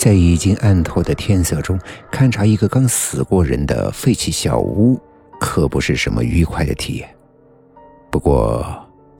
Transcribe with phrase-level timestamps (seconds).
[0.00, 1.78] 在已经暗透的天色中，
[2.10, 4.98] 勘察一个刚死过人的废弃小屋，
[5.38, 7.06] 可不是什么愉快的体验。
[8.10, 8.64] 不过，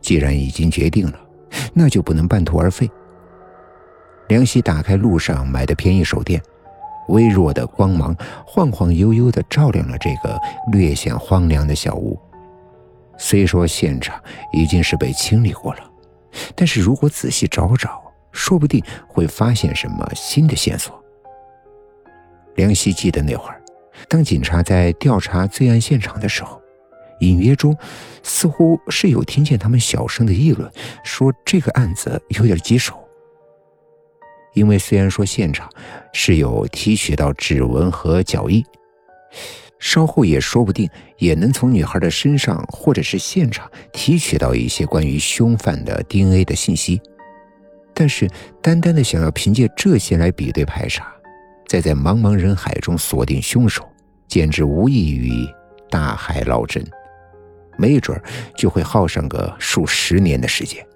[0.00, 1.18] 既然已经决定了，
[1.74, 2.88] 那就不能半途而废。
[4.28, 6.40] 梁希打开路上买的便宜手电，
[7.08, 8.16] 微弱的光芒
[8.46, 10.38] 晃晃悠悠地照亮了这个
[10.70, 12.16] 略显荒凉的小屋。
[13.18, 14.16] 虽说现场
[14.52, 15.80] 已经是被清理过了，
[16.54, 18.00] 但是如果仔细找找，
[18.32, 21.02] 说不定会发现什么新的线索。
[22.56, 23.62] 梁希记得那会儿，
[24.08, 26.60] 当警察在调查罪案现场的时候，
[27.20, 27.76] 隐约中
[28.22, 30.70] 似乎是有听见他们小声的议论，
[31.04, 32.94] 说这个案子有点棘手。
[34.54, 35.70] 因为虽然说现场
[36.12, 38.64] 是有提取到指纹和脚印，
[39.78, 40.88] 稍后也说不定
[41.18, 47.00] 也能从女孩的身上或者是现场提取到一些关于凶犯的 DNA 的信息。
[48.00, 48.30] 但是，
[48.62, 51.12] 单单的想要凭借这些来比对排查，
[51.66, 53.84] 再在茫茫人海中锁定凶手，
[54.28, 55.44] 简直无异于
[55.90, 56.80] 大海捞针，
[57.76, 58.16] 没准
[58.56, 60.86] 就会耗上个数十年的时间。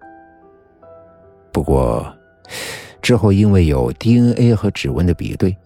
[1.50, 2.16] 不过，
[3.02, 5.56] 之后因为有 DNA 和指纹的比对，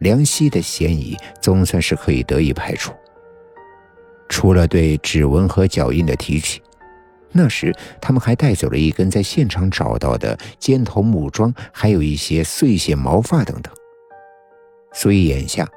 [0.00, 2.92] 梁希的嫌疑总算是可以得以排除。
[4.28, 6.60] 除了对指纹和脚印的提取。
[7.36, 13.74] 那时，他们还带走了一根在现场找到的尖头木桩，还有一些碎屑毛发等等。
[14.92, 15.68] 所以眼下，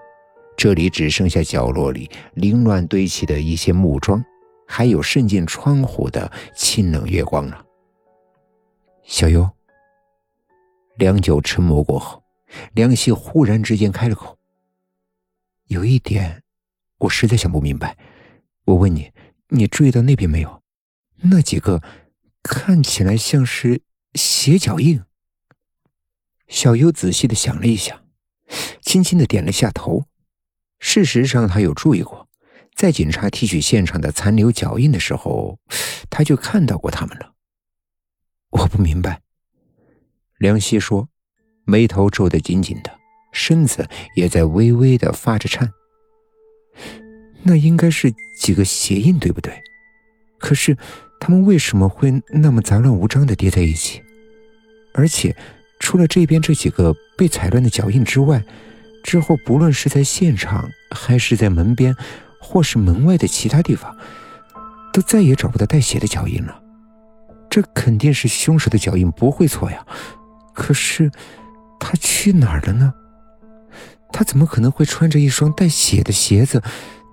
[0.55, 4.23] 这里只剩下角落里凌乱堆起的一些木桩，
[4.67, 7.65] 还有渗进窗户的清冷月光了。
[9.03, 9.49] 小优，
[10.97, 12.21] 良久沉默过后，
[12.73, 14.37] 梁希忽然之间开了口
[15.69, 16.43] ：“有一点，
[16.99, 17.97] 我实在想不明白。
[18.65, 19.11] 我问你，
[19.49, 20.61] 你注意到那边没有？”
[21.23, 21.81] 那几个
[22.43, 23.81] 看起来像是
[24.13, 25.01] 鞋脚印。
[26.47, 28.05] 小优仔细的想了一想，
[28.81, 30.05] 轻轻的点了下头。
[30.79, 32.29] 事实上，他有注意过，
[32.73, 35.59] 在警察提取现场的残留脚印的时候，
[36.09, 37.33] 他就看到过他们了。
[38.51, 39.21] 我不明白，
[40.37, 41.09] 梁希说，
[41.65, 42.97] 眉头皱得紧紧的，
[43.33, 45.73] 身子也在微微的发着颤。
[47.43, 49.61] 那应该是几个鞋印，对不对？
[50.37, 50.77] 可是。
[51.19, 54.01] 他们为什么会那么杂乱无章的叠在一起？
[54.93, 55.35] 而且，
[55.79, 58.43] 除了这边这几个被踩乱的脚印之外，
[59.03, 61.95] 之后不论是在现场，还是在门边，
[62.39, 63.95] 或是门外的其他地方，
[64.91, 66.61] 都再也找不到带血的脚印了。
[67.49, 69.85] 这肯定是凶手的脚印，不会错呀。
[70.53, 71.11] 可是，
[71.79, 72.93] 他去哪儿了呢？
[74.11, 76.63] 他怎么可能会穿着一双带血的鞋子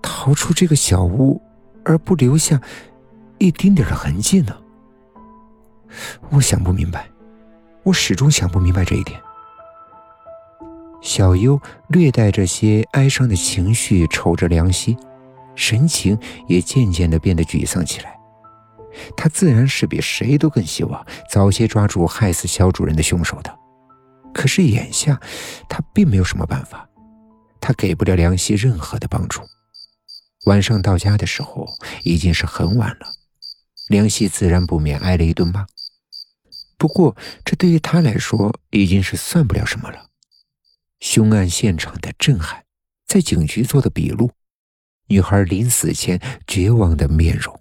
[0.03, 1.43] 逃出这个小屋，
[1.85, 2.61] 而不留下？
[3.39, 4.57] 一丁点的痕迹呢？
[6.31, 7.09] 我想不明白，
[7.83, 9.21] 我始终想不明白这一点。
[11.03, 14.97] 小优略带着些哀伤的情绪瞅着梁希，
[15.55, 16.19] 神情
[16.49, 18.19] 也渐渐的变得沮丧起来。
[19.17, 23.55] 他自然是比谁都更希望早些抓住害死小主人的凶手的，
[24.33, 25.21] 可是眼下
[25.69, 26.89] 他并没有什么办法，
[27.61, 29.43] 他给不了梁希任何的帮助。
[30.47, 31.67] 晚上到家的时候
[32.05, 33.07] 已经是很晚了。
[33.89, 35.67] 梁希自然不免挨了一顿骂，
[36.79, 40.11] 不过这对于他来说已经是算不了什么了。
[41.01, 42.65] 凶案现场的震撼，
[43.07, 44.31] 在警局做的笔录，
[45.09, 47.61] 女孩临死前绝望的面容，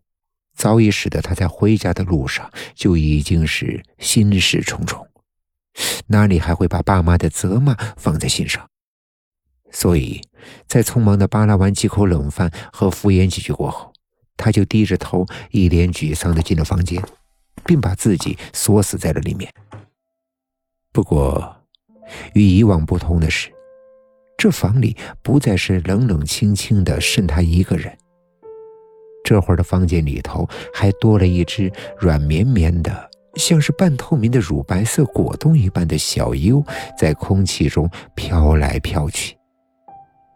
[0.55, 5.05] 早已使得他在回家的路上就已经是心事重重，
[6.07, 8.69] 哪里还会把爸妈的责骂放在心上？
[9.71, 10.21] 所以，
[10.67, 13.92] 在匆忙的扒拉完几口冷饭和敷衍几句过后。
[14.43, 17.01] 他就低着头，一脸沮丧的进了房间，
[17.63, 19.49] 并把自己锁死在了里面。
[20.91, 21.55] 不过，
[22.33, 23.49] 与以往不同的是，
[24.37, 27.97] 这房里不再是冷冷清清的剩他一个人。
[29.23, 36.61] 这会儿的房间里头还多了一只软绵绵的、像是半透明的乳白色果冻一般的小优，
[36.99, 39.37] 在空气中飘来飘去。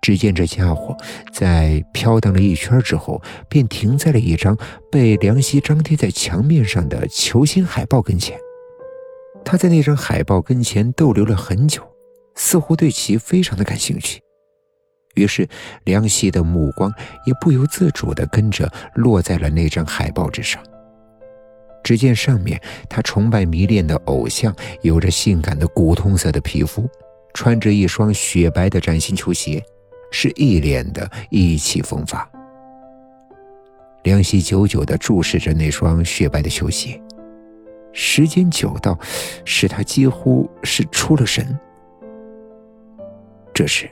[0.02, 0.96] 只见这家伙
[1.34, 4.58] 在飘荡了一圈之后，便停在了一张
[4.92, 8.38] 被梁希张贴在墙面上的球星海报跟前。
[9.44, 11.82] 他在那张海报跟前逗留了很久，
[12.36, 14.22] 似乎对其非常的感兴趣。
[15.16, 15.48] 于是，
[15.86, 16.92] 梁希的目光
[17.26, 20.62] 也不由自主地跟着落在了那张海报之上。
[21.84, 26.88] 只见上面，他崇拜迷恋的偶像有着性感的古铜色的皮肤，
[27.34, 29.64] 穿着一双雪白的崭新球鞋。
[30.12, 32.30] 是一脸的意气风发。
[34.04, 37.02] 梁希久久地注视着那双雪白的球鞋，
[37.92, 38.98] 时间久到，
[39.44, 41.58] 使他几乎是出了神。
[43.54, 43.90] 这时，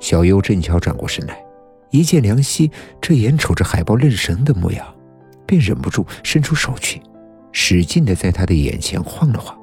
[0.00, 1.44] 小优正巧转过身来，
[1.90, 2.70] 一见梁希
[3.00, 4.86] 这眼瞅着海豹愣神的模样，
[5.44, 7.02] 便忍不住伸出手去，
[7.50, 9.58] 使劲的在他的眼前晃了晃。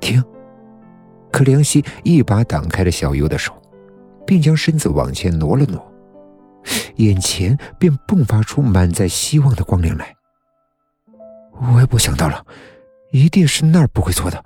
[0.00, 0.22] 停！
[1.30, 3.52] 可梁希一把挡开了小优的手，
[4.26, 5.92] 并将身子往前挪了挪，
[6.96, 10.14] 眼前便迸发出满载希望的光亮来。
[11.72, 12.44] 我也不想到了，
[13.12, 14.44] 一定是那儿不会错的。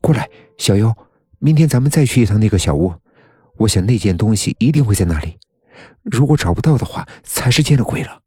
[0.00, 0.94] 过来，小优。
[1.42, 2.92] 明天咱们再去一趟那个小屋，
[3.56, 5.38] 我想那件东西一定会在那里。
[6.02, 8.20] 如果找不到的话，才是见了鬼了。